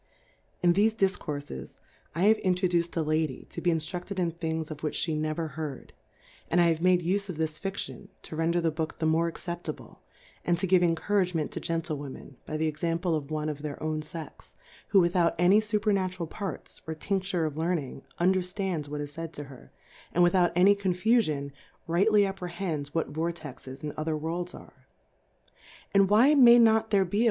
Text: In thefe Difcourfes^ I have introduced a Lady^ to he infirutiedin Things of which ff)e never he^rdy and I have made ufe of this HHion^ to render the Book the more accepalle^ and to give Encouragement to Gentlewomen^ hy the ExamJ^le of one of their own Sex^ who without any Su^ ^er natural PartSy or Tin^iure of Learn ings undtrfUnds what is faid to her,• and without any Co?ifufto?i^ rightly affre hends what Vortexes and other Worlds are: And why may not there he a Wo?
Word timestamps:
In 0.63 0.73
thefe 0.73 0.95
Difcourfes^ 0.97 1.79
I 2.15 2.23
have 2.23 2.39
introduced 2.39 2.97
a 2.97 3.03
Lady^ 3.03 3.47
to 3.49 3.61
he 3.63 3.69
infirutiedin 3.69 4.35
Things 4.35 4.71
of 4.71 4.81
which 4.81 4.97
ff)e 4.97 5.15
never 5.15 5.53
he^rdy 5.57 5.91
and 6.49 6.59
I 6.59 6.69
have 6.69 6.81
made 6.81 7.03
ufe 7.03 7.29
of 7.29 7.37
this 7.37 7.59
HHion^ 7.59 8.07
to 8.23 8.35
render 8.35 8.59
the 8.59 8.71
Book 8.71 8.97
the 8.97 9.05
more 9.05 9.31
accepalle^ 9.31 9.97
and 10.43 10.57
to 10.57 10.65
give 10.65 10.81
Encouragement 10.81 11.51
to 11.51 11.61
Gentlewomen^ 11.61 12.37
hy 12.47 12.57
the 12.57 12.71
ExamJ^le 12.71 13.15
of 13.15 13.29
one 13.29 13.47
of 13.47 13.61
their 13.61 13.77
own 13.83 14.01
Sex^ 14.01 14.55
who 14.87 14.99
without 14.99 15.35
any 15.37 15.59
Su^ 15.59 15.79
^er 15.79 15.93
natural 15.93 16.27
PartSy 16.27 16.81
or 16.87 16.95
Tin^iure 16.95 17.45
of 17.45 17.55
Learn 17.55 17.77
ings 17.77 18.03
undtrfUnds 18.19 18.87
what 18.87 19.01
is 19.01 19.13
faid 19.15 19.33
to 19.33 19.43
her,• 19.43 19.71
and 20.13 20.23
without 20.23 20.51
any 20.55 20.73
Co?ifufto?i^ 20.73 21.51
rightly 21.85 22.23
affre 22.23 22.49
hends 22.49 22.95
what 22.95 23.13
Vortexes 23.13 23.83
and 23.83 23.91
other 23.95 24.17
Worlds 24.17 24.55
are: 24.55 24.87
And 25.93 26.09
why 26.09 26.33
may 26.33 26.57
not 26.57 26.89
there 26.89 27.05
he 27.05 27.19
a 27.19 27.19
Wo? 27.19 27.19